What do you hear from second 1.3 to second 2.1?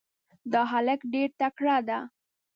تکړه ده.